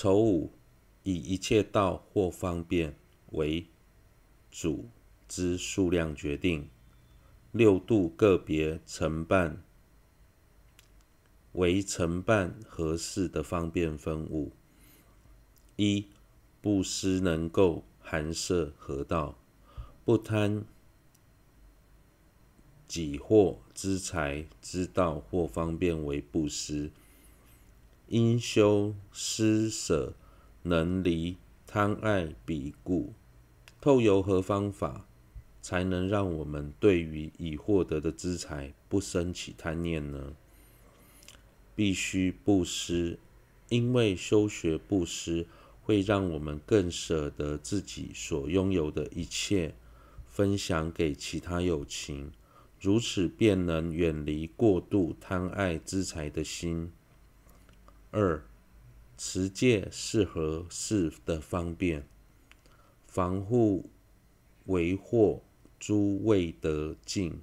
[0.00, 0.52] 丑五，
[1.02, 2.94] 以一切道或方便
[3.30, 3.66] 为
[4.48, 4.88] 主
[5.26, 6.68] 之数量决定。
[7.50, 9.60] 六度个别承办
[11.54, 14.52] 为承办合适的方便分物。
[15.74, 16.06] 一、
[16.60, 19.36] 布施能够含摄何道？
[20.04, 20.64] 不贪
[22.86, 26.92] 己或之财之道或方便为布施。
[28.08, 30.14] 因修施舍
[30.62, 31.36] 能离
[31.66, 33.12] 贪爱彼故，
[33.82, 35.06] 透由何方法，
[35.60, 40.32] 才能让我们对于已获得的资财不生起贪念呢？
[41.76, 43.18] 必须布施，
[43.68, 45.46] 因为修学布施
[45.82, 49.74] 会让我们更舍得自己所拥有的一切，
[50.26, 52.32] 分享给其他有情，
[52.80, 56.90] 如此便能远离过度贪爱资财的心。
[58.10, 58.42] 二、
[59.18, 62.06] 持戒是何事的方便？
[63.06, 63.90] 防护
[64.64, 65.42] 为祸
[65.78, 67.42] 诸未得净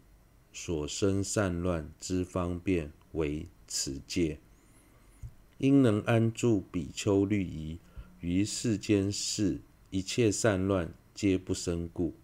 [0.52, 4.40] 所生善乱之方便为持戒。
[5.58, 7.80] 因能安住比丘律仪
[8.20, 12.16] 于世间事一切善乱皆不生故。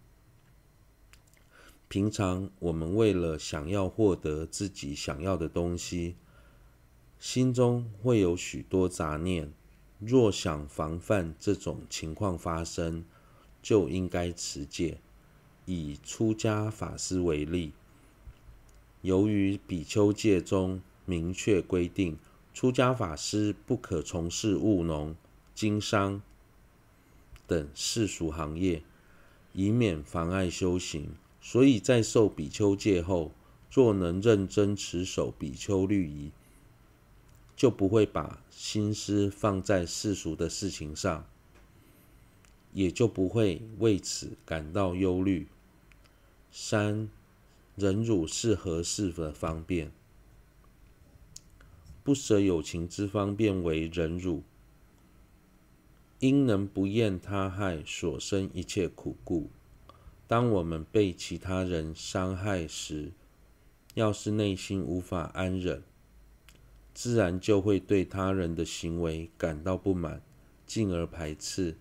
[1.88, 6.16] 平常我们为了想要获得自己想要的东西，
[7.22, 9.54] 心中会有许多杂念，
[10.00, 13.06] 若想防范这种情况发生，
[13.62, 14.98] 就应该持戒。
[15.66, 17.74] 以出家法师为例，
[19.04, 22.18] 由于比丘戒中明确规定，
[22.56, 25.16] 出家法师不可从事务农、
[25.54, 26.24] 经商
[27.46, 28.82] 等世俗行业，
[29.54, 33.32] 以免妨碍修行，所以在受比丘戒后，
[33.72, 36.32] 若能认真持守比丘律仪，
[37.62, 41.28] 就不会把心思放在世俗的事情上，
[42.74, 45.48] 也就不会为此感到忧虑。
[46.52, 47.08] 三、
[47.76, 49.92] 忍辱是何事的方便？
[52.04, 54.42] 不舍有情之方便为忍辱，
[56.18, 59.52] 因能不厌他害所生一切苦故。
[60.26, 63.12] 当我们被其他人伤害时，
[63.94, 65.84] 要是内心无法安忍。
[66.94, 70.22] 自然就会对他人的行为感到不满，
[70.66, 71.76] 进而排斥，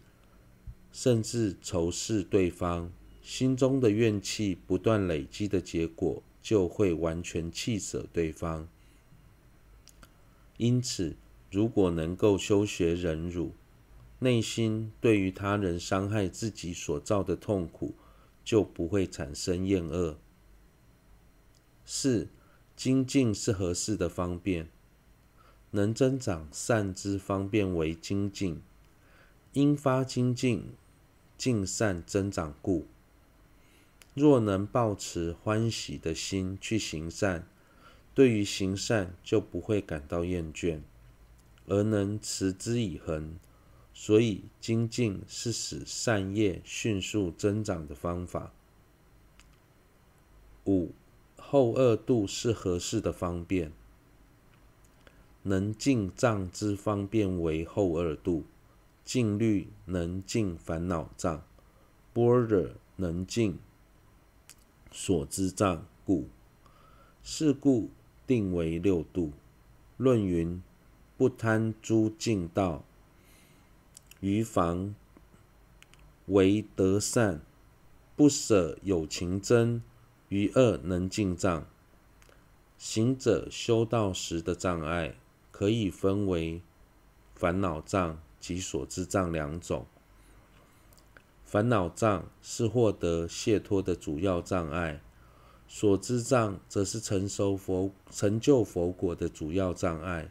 [0.93, 2.93] 甚至仇视对方。
[3.23, 8.67] 心中的怨气不断累积的结果，就会完全弃舍对方。
[10.57, 11.17] 因此，
[11.51, 13.53] 如果能够修学忍辱，
[14.21, 17.95] 内心对于他人伤害自己所造的痛苦，
[18.45, 20.19] 就不会产生厌恶。
[21.85, 22.29] 四、
[22.75, 24.69] 精进是合适的方便？
[25.73, 28.61] 能增长善之方便为精进，
[29.53, 30.73] 因发精进，
[31.39, 32.87] 尽善增长故。
[34.15, 37.47] 若能抱持欢喜的心去行善，
[38.15, 40.81] 对于行善就不会感到厌倦，
[41.67, 43.37] 而能持之以恒。
[43.93, 48.53] 所以精进是使善业迅速增长的方法。
[50.65, 50.93] 五、
[51.37, 53.73] 后二度是合适的方便？
[55.43, 58.45] 能净障之方便为后二度，
[59.05, 61.43] 静虑能净烦恼障，
[62.13, 63.59] 般若能净
[64.93, 66.29] 所知障故，
[67.23, 67.89] 是故
[68.27, 69.33] 定为六度。
[69.97, 70.63] 论云：
[71.17, 72.85] 不贪诸净道，
[74.21, 74.95] 于防
[76.27, 77.41] 为得善，
[78.15, 79.83] 不舍有情真，
[80.29, 81.67] 于恶能尽障。
[82.77, 85.15] 行者修道时的障碍。
[85.61, 86.63] 可以分为
[87.35, 89.87] 烦恼障及所知障两种。
[91.45, 95.03] 烦恼障是获得解脱的主要障碍，
[95.69, 100.31] 所知障则是成熟佛成就佛果的主要障碍。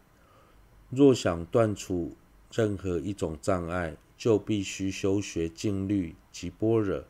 [0.90, 2.16] 若想断除
[2.52, 7.04] 任何一种障碍，就必须修学静律及般若，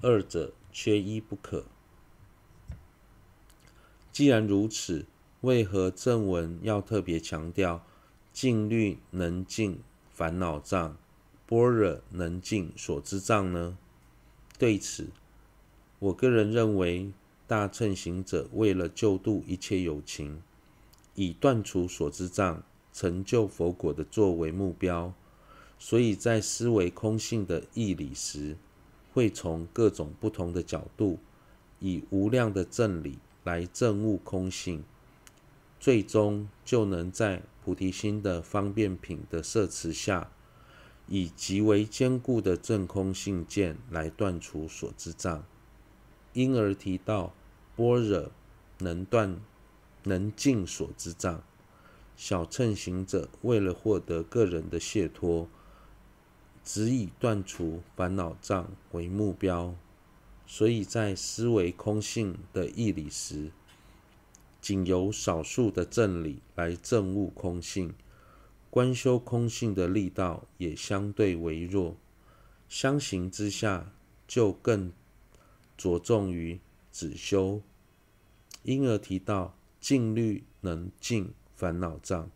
[0.00, 1.66] 二者缺一不可。
[4.10, 5.04] 既然如此，
[5.42, 7.84] 为何正文要特别强调
[8.32, 9.80] 静虑能净
[10.12, 10.96] 烦恼障，
[11.46, 13.76] 般若能净所知障呢？
[14.56, 15.08] 对此，
[15.98, 17.10] 我个人认为，
[17.48, 20.40] 大乘行者为了救度一切有情，
[21.16, 22.62] 以断除所知障、
[22.92, 25.12] 成就佛果的作为目标，
[25.76, 28.56] 所以在思维空性的义理时，
[29.12, 31.18] 会从各种不同的角度，
[31.80, 34.84] 以无量的正理来证悟空性。
[35.82, 40.30] 最终就能在菩提心的方便品的摄持下，
[41.08, 45.44] 以极为坚固的证空性见来断除所知障，
[46.34, 47.34] 因而提到
[47.74, 48.30] 般若
[48.78, 49.40] 能断
[50.04, 51.42] 能尽所知障。
[52.16, 55.48] 小乘行者为了获得个人的解脱，
[56.62, 59.74] 只以断除烦恼障为目标，
[60.46, 63.50] 所以在思维空性的义理时，
[64.62, 67.92] 仅由少数的正理来证悟空性，
[68.70, 71.96] 观修空性的力道也相对微弱。
[72.68, 73.92] 相形之下，
[74.26, 74.92] 就更
[75.76, 76.60] 着重于
[76.92, 77.60] 止修，
[78.62, 82.30] 因而提到静虑能尽烦恼障。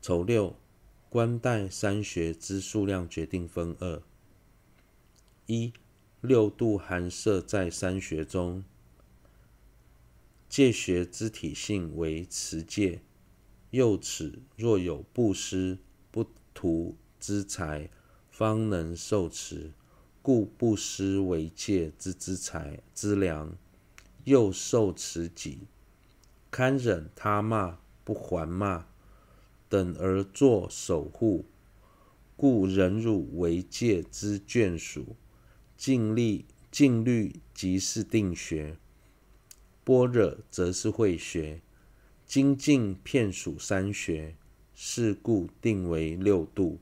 [0.00, 0.54] 丑六，
[1.10, 4.00] 观待三学之数量决定分二：
[5.46, 5.72] 一、
[6.20, 8.62] 六度含摄在三学中。
[10.48, 13.02] 戒学之体性为持戒，
[13.70, 15.78] 又此若有布施
[16.10, 17.90] 不图之财，
[18.30, 19.72] 方能受持，
[20.22, 23.56] 故布施为戒之资财之粮，
[24.24, 25.66] 又受持己，
[26.50, 28.86] 堪忍他骂不还骂
[29.68, 31.44] 等而作守护，
[32.36, 35.14] 故忍辱为戒之眷属，
[35.76, 38.78] 尽力尽虑即是定学。
[39.88, 41.62] 般若则是慧学，
[42.26, 44.36] 精进片属三学，
[44.74, 46.78] 是故定为六度。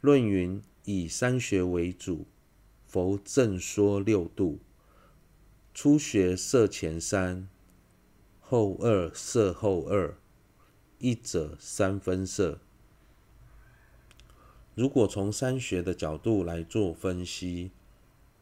[0.00, 2.26] 论云：以三学为主，
[2.86, 4.60] 佛正说六度。
[5.74, 7.48] 初学摄前三，
[8.38, 10.16] 后二摄后二，
[11.00, 12.60] 一者三分摄。
[14.76, 17.72] 如果从三学的角度来做分析，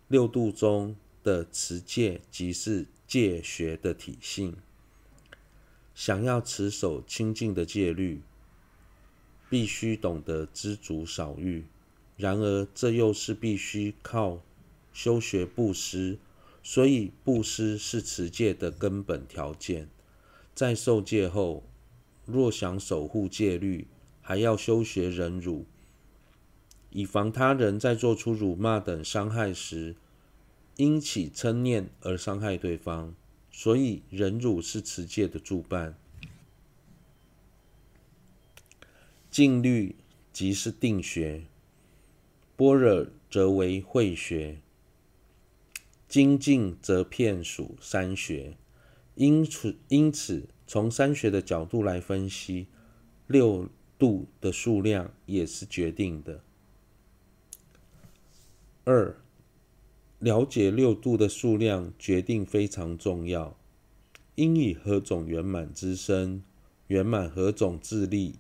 [0.06, 2.88] 六度中的持戒即是。
[3.06, 4.56] 戒学的体性，
[5.94, 8.22] 想要持守清净的戒律，
[9.48, 11.64] 必须懂得知足少欲。
[12.16, 14.40] 然而，这又是必须靠
[14.92, 16.18] 修学布施，
[16.62, 19.88] 所以布施是持戒的根本条件。
[20.54, 21.62] 在受戒后，
[22.24, 23.86] 若想守护戒律，
[24.22, 25.66] 还要修学忍辱，
[26.90, 29.94] 以防他人在做出辱骂等伤害时，
[30.76, 33.14] 因起嗔念而伤害对方，
[33.50, 35.96] 所以忍辱是持戒的助伴。
[39.30, 39.96] 静虑
[40.32, 41.44] 即是定学，
[42.56, 44.58] 般若则为慧学，
[46.06, 48.56] 精进则骗属三学。
[49.14, 52.66] 因此，因此从三学的角度来分析，
[53.26, 56.42] 六度的数量也是决定的。
[58.84, 59.16] 二。
[60.18, 63.56] 了解六度的数量决定非常重要，
[64.36, 66.42] 应以何种圆满之身，
[66.86, 68.36] 圆满何种智力，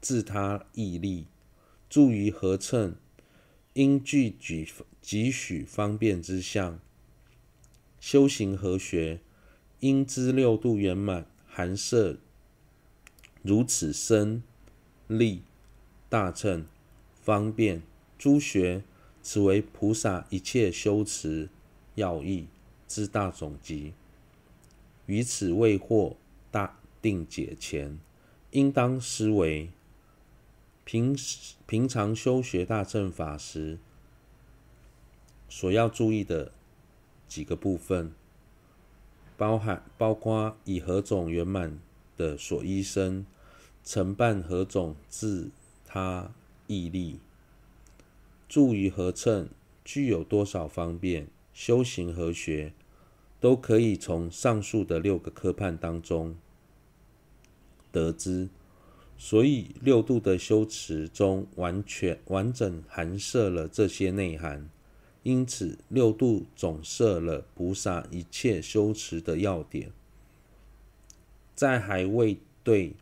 [0.00, 1.26] 自他毅力，
[1.88, 2.96] 住于何乘，
[3.74, 4.66] 应具几
[5.00, 6.80] 几许方便之相，
[8.00, 9.20] 修行何学，
[9.78, 12.18] 应知六度圆满含摄
[13.42, 14.42] 如此身、
[15.06, 15.42] 力、
[16.08, 16.66] 大乘、
[17.22, 17.82] 方便
[18.18, 18.82] 诸学。
[19.24, 21.48] 此为菩萨一切修持
[21.94, 22.46] 要义
[22.86, 23.94] 之大总集。
[25.06, 26.16] 于此未获
[26.50, 27.98] 大定解前，
[28.50, 29.70] 应当思维
[30.84, 31.16] 平
[31.66, 33.78] 平常修学大乘法时
[35.48, 36.52] 所要注意的
[37.26, 38.12] 几个部分，
[39.38, 41.78] 包含包括以何种圆满
[42.18, 43.24] 的所依身，
[43.82, 45.50] 承办何种自
[45.86, 46.30] 他
[46.66, 47.18] 义力。
[48.48, 49.48] 住于何称，
[49.84, 52.72] 具有多少方便，修行何学，
[53.40, 56.36] 都可以从上述的六个科判当中
[57.90, 58.48] 得知。
[59.16, 64.68] 所以六度的修持中完全完整含摄了这些内涵，
[65.22, 69.92] 因此六度总摄了菩萨一切修持的要点。
[71.54, 72.94] 在还未对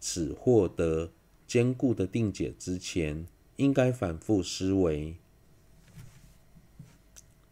[0.00, 1.10] 此获得
[1.46, 5.16] 坚固的定解之前，应该反复思维。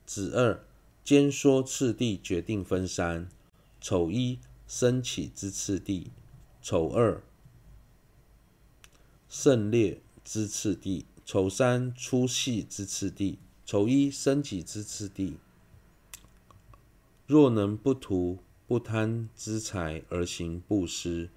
[0.07, 0.65] 子二，
[1.05, 3.29] 兼说次第决定分三：
[3.81, 6.11] 丑一，生起之次第；
[6.61, 7.23] 丑二，
[9.29, 15.37] 胜劣之次第；丑三，粗细之次第；丑一，生起之次第。
[17.29, 21.31] 若能不图不贪之财而行布施，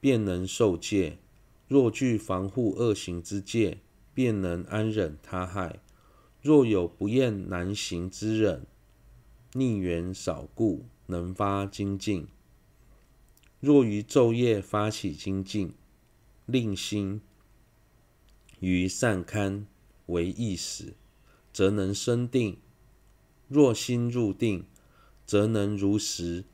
[0.00, 1.16] 便能受戒；
[1.66, 3.78] 若具防护恶行之戒，
[4.14, 5.80] 便能安忍他害。
[6.40, 8.66] 若有不厌难行之忍，
[9.52, 12.26] 逆缘少故，能发精进。
[13.60, 15.74] 若于昼夜发起精进，
[16.46, 17.20] 令心
[18.58, 19.66] 于善堪
[20.06, 20.94] 为意识，
[21.52, 22.56] 则能生定；
[23.46, 24.66] 若心入定，
[25.24, 26.44] 则能如实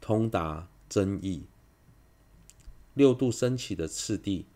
[0.00, 1.46] 通达真义。
[2.94, 4.46] 六度升起的次第，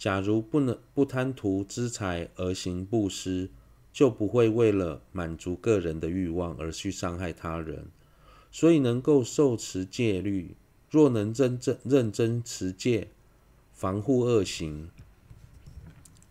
[0.00, 3.50] 假如不能不贪图资财而行布施，
[3.92, 7.86] 就不会为了满足个人的欲望而去伤害他人。
[8.50, 10.56] 所以能够受持戒律。
[10.88, 13.08] 若能真正认真持戒，
[13.74, 14.88] 防护恶行，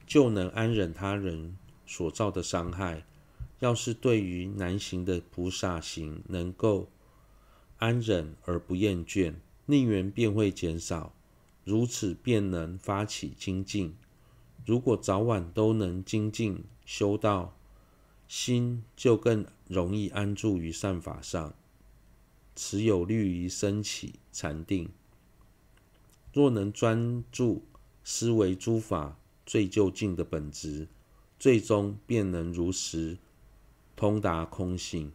[0.08, 3.06] 就能安忍他人所造的伤害。
[3.60, 6.90] 要是对于难行的菩萨行能够
[7.78, 9.36] 安忍而不厌倦，
[9.68, 11.14] 逆缘便会减少，
[11.70, 13.96] 如此便能发起精进。
[14.66, 17.56] 如果早晚都能精进修道，
[18.28, 21.54] 心就更容易安住于善法上。
[22.56, 24.90] 此有利于升起禅定。
[26.34, 27.64] 若能专注
[28.04, 30.88] 思维诸法最究竟的本质，
[31.38, 33.20] 最终便能如实
[33.96, 35.12] 通达空性。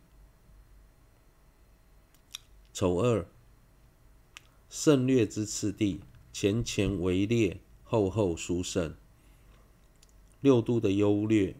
[2.73, 3.27] 丑二，
[4.71, 6.01] 胜劣之次第，
[6.37, 8.97] 前前为劣，后后殊胜。
[10.41, 11.55] 六度的优劣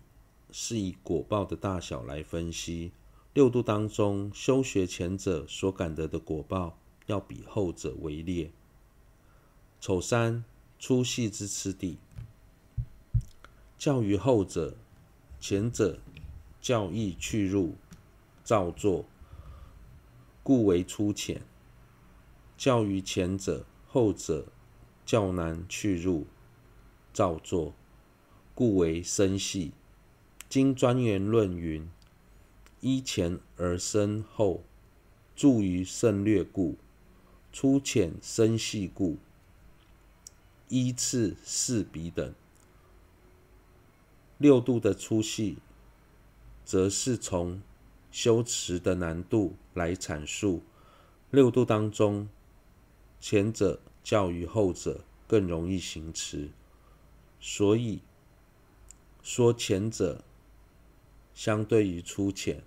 [0.51, 2.91] 是以果报的大小来分析。
[3.33, 6.77] 六度当中，修学前者所感得的果报，
[7.07, 8.51] 要比后者为劣。
[9.81, 10.45] 丑三，
[10.81, 11.97] 粗细之次第，
[13.79, 14.77] 较于后者，
[15.39, 16.01] 前者
[16.61, 17.77] 较易去入
[18.43, 19.05] 造作，
[20.43, 21.43] 故为粗浅；
[22.59, 24.49] 较于前者，后者
[25.05, 26.27] 较难去入
[27.13, 27.75] 造作，
[28.55, 29.73] 故为深细。
[30.49, 31.89] 经专言论云。
[32.81, 34.63] 依前而生后，
[35.35, 36.75] 着于胜劣故；
[37.51, 39.17] 粗浅深细故，
[40.69, 42.35] 依次是彼等。
[44.37, 45.57] 六度的粗细，
[46.63, 47.63] 则是从
[48.13, 50.63] 修持的难度来阐述。
[51.31, 52.29] 六度当中，
[53.19, 56.51] 前者较于后者更容易行持，
[57.41, 58.01] 所以
[59.21, 60.23] 说前者
[61.35, 62.63] 相对于粗浅。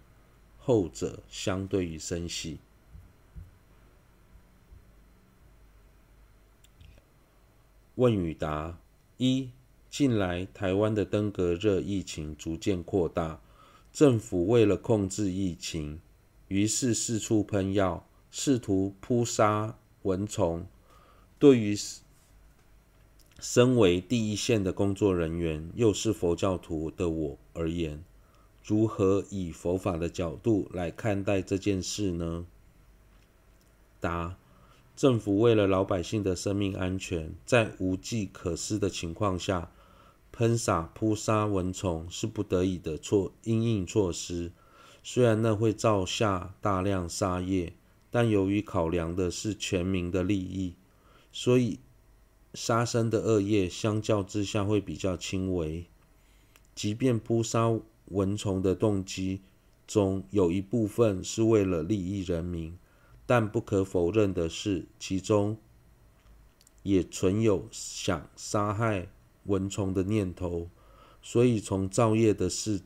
[0.59, 2.59] 后者相对于深细。
[7.95, 8.77] 问与答：
[9.15, 9.49] 一、
[9.89, 13.39] 近来台湾的登革热疫情逐渐扩大，
[13.93, 16.01] 政府为了控制疫情，
[16.49, 20.67] 于是四处喷药，试图扑杀蚊虫。
[21.39, 21.77] 对于
[23.39, 28.03] 身为第一线的工作人员，又是佛教徒的我而言，
[28.63, 32.45] 如何以佛法的角度来看待这件事呢？
[33.99, 34.35] 答：
[34.95, 39.71] 政府为了老百姓的生命安全，在无计可施的情况下，
[40.31, 44.51] 喷洒扑杀蚊虫是不得已的措因应措施。
[45.03, 47.73] 虽然那会造下大量杀业，
[48.09, 50.73] 但由于考量的是全民的利益，
[51.39, 51.77] 所以
[52.55, 55.85] 杀生的恶业相较之下会比较轻微。
[56.73, 57.79] 即便扑杀。
[58.11, 59.41] 蚊虫的动机
[59.85, 62.77] 中有一部分是为了利益人民，
[63.25, 65.57] 但不可否认的是，其中
[66.83, 69.09] 也存有想杀害
[69.43, 70.69] 蚊虫的念头。
[71.21, 72.81] 所以，从造业的四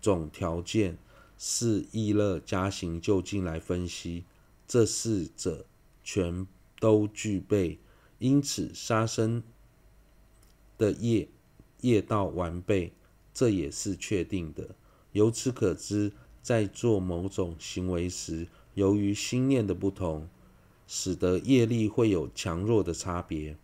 [0.00, 0.96] 种条件
[1.36, 4.24] 是意乐加行就近来分析，
[4.68, 5.66] 这四者
[6.04, 6.46] 全
[6.82, 7.78] 都具备，
[8.18, 9.40] 因此杀生
[10.76, 11.28] 的业
[11.82, 12.92] 业道完备。
[13.32, 14.74] 这也是确定的。
[15.12, 16.10] 由此可知，
[16.42, 20.28] 在做某种行为时，由于心念的不同，
[20.88, 23.56] 使得业力会有强弱的差别、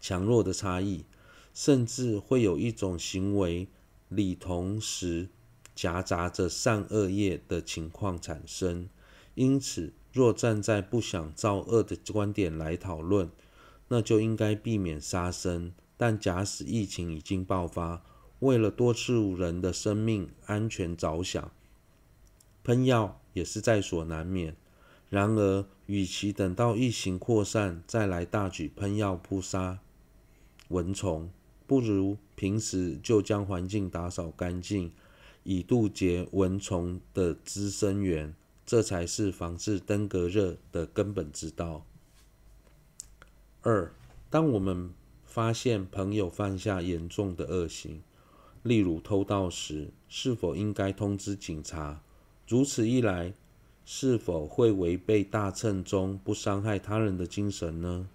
[0.00, 1.04] 强弱的差异，
[1.52, 3.68] 甚至会有一种行为
[4.08, 5.28] 里同时
[5.74, 8.88] 夹杂着善恶业的情况产生。
[9.38, 13.30] 因此，若站在不想造恶的观点来讨论，
[13.86, 15.72] 那就应该避免杀生。
[15.96, 18.02] 但假使疫情已经爆发，
[18.40, 21.52] 为了多数人的生命安全着想，
[22.64, 24.56] 喷药也是在所难免。
[25.08, 29.78] 然而，与其等到疫情扩散再来大举喷药扑杀
[30.66, 31.30] 蚊虫，
[31.68, 34.90] 不如平时就将环境打扫干净，
[35.44, 38.34] 以杜绝蚊虫的滋生源。
[38.68, 41.86] 这才是防治登革热的根本之道。
[43.62, 43.90] 二，
[44.28, 44.92] 当我们
[45.24, 48.02] 发现朋友犯下严重的恶行，
[48.62, 52.02] 例如偷盗时，是否应该通知警察？
[52.46, 53.32] 如此一来，
[53.86, 58.06] 是否会违背大乘中不伤害他人的精神呢？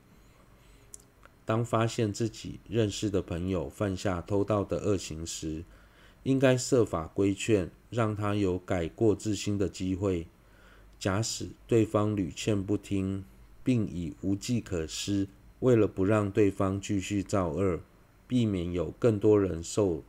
[1.45, 5.63] 当发现自己认识的朋友犯下偷盗的恶行时，
[6.21, 10.27] 应该设法规劝，让他有改过自新的机会。
[11.03, 13.25] 假使对方屡劝不听，
[13.61, 15.27] 并已无计可施，
[15.59, 17.81] 为了不让对方继续造恶，
[18.25, 20.01] 避免有更多人受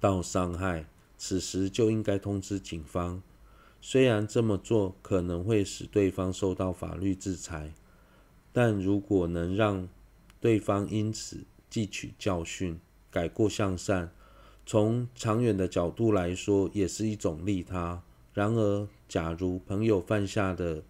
[0.00, 3.22] 到伤害，此时就应该通知警方。
[3.80, 7.72] 虽然这么做可能会使对方受到法律制裁，
[8.52, 9.88] 但如果能让
[10.40, 12.80] 对方因此汲取教训，
[13.12, 14.10] 改过向善，
[14.66, 18.02] 从长远的角度来说，也是一种利他。
[18.34, 20.82] 然而，假如朋友犯下的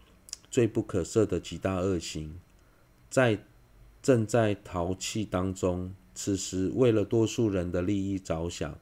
[0.50, 2.38] 罪不可赦的几大恶行，
[3.08, 3.38] 在
[4.02, 8.78] 正在淘气当中，此时为了多数人的利益着想，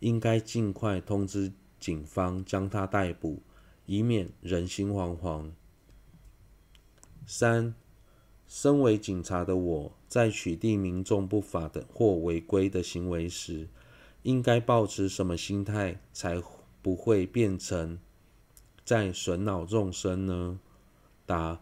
[0.00, 1.50] 应该尽快通知。
[1.80, 3.40] 警方将他逮捕，
[3.86, 5.50] 以免人心惶惶。
[7.26, 7.74] 三，
[8.46, 13.66] 身为警察的我，在取缔民众不法的或违规的行为时，
[14.24, 16.42] 应该抱持什么心态，才
[16.82, 17.98] 不会变成
[18.84, 20.58] 在损恼众生呢？
[21.26, 21.60] 答：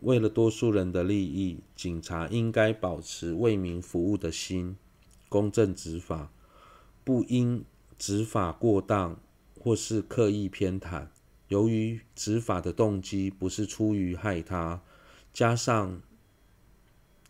[0.00, 4.76] 为了多数人的利益，警察应该保持为民服务的心，
[5.28, 6.30] 公正执法，
[7.04, 7.64] 不因
[7.98, 9.18] 执法过当。
[9.58, 11.08] 或是刻意偏袒，
[11.48, 14.80] 由于执法的动机不是出于害他，
[15.32, 16.00] 加上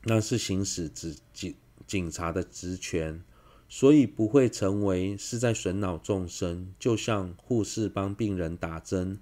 [0.03, 1.55] 那是行使职警
[1.87, 3.25] 警察的职权，
[3.69, 6.73] 所以不会成为是在损恼众生。
[6.79, 9.19] 就像护士帮病人打针，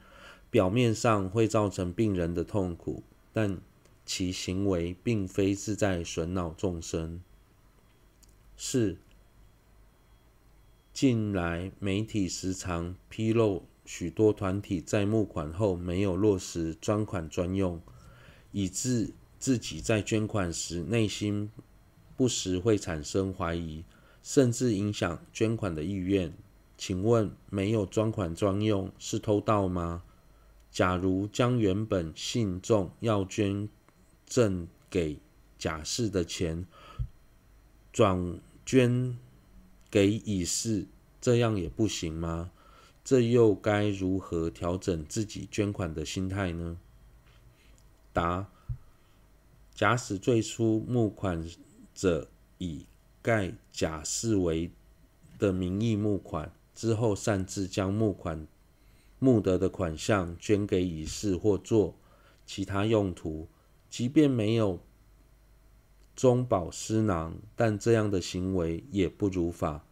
[0.51, 3.59] 表面上会造成病人的痛苦，但
[4.07, 7.21] 其行为并非是在损恼众生。
[8.57, 8.97] 四。
[10.93, 17.83] 近来，媒体时常披露许多团体在募款后没有落实专款专用，
[18.53, 19.11] 以致
[19.41, 21.51] 自己在捐款时内心
[22.17, 23.83] 不时会产生怀疑，
[24.25, 26.33] 甚至影响捐款的意愿。
[26.77, 30.03] 请问，没有专款专用是偷盗吗？
[30.73, 33.69] 假如将原本信众要捐
[34.27, 35.21] 赠给
[35.57, 36.67] 甲士的钱
[37.93, 39.17] 转捐
[39.89, 40.87] 给乙士，
[41.21, 42.51] 这样也不行吗？
[43.05, 46.79] 这又该如何调整自己捐款的心态呢？
[48.13, 48.49] 答：
[49.75, 51.47] 假使最初募款
[51.95, 52.85] 者以
[53.25, 54.71] 盖甲士为
[55.39, 58.47] 的名义募款，之后擅自将募款
[59.19, 61.97] 募得的款项捐给乙士或做
[62.45, 63.49] 其他用途，
[63.89, 64.79] 即便没有。
[66.15, 69.87] 中饱私囊，但这样的行为也不如法。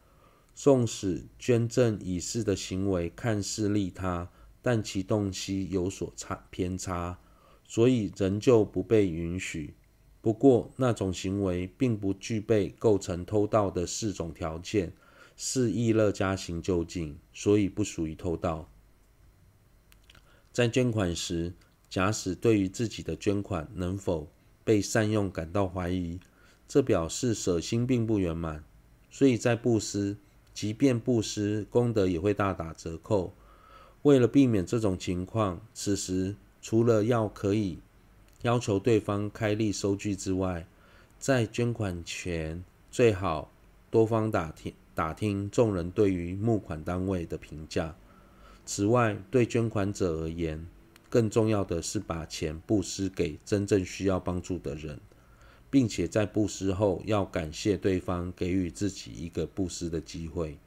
[0.54, 7.18] 纵使捐赠乙士的行为看似利他，但其动机有所差偏差，
[7.66, 9.72] 所以仍旧不被允许。
[10.22, 14.92] 不过，那种行为并不具备构成偷盗的四种条件，
[15.36, 18.70] 是意乐加行就竟，所以不属于偷盗。
[20.52, 21.54] 在捐款时，
[21.90, 24.28] 假使对于自己的捐款能否
[24.62, 26.20] 被善用感到怀疑，
[26.68, 28.62] 这表示舍心并不圆满，
[29.10, 30.16] 所以在布施，
[30.54, 33.34] 即便布施功德也会大打折扣。
[34.02, 37.78] 为了避免这种情况，此时除了要可以
[38.42, 40.66] 要求对方开立收据之外，
[41.18, 43.52] 在捐款前最好
[43.88, 47.94] 多方打听打听众人对于募款单位的评价。
[48.66, 50.66] 此外，对捐款者而言，
[51.08, 54.98] 更重要的是把钱布施给真正需要帮助的人，
[55.70, 60.58] 并且在布施后要感谢对方给予自己一个布施的机会。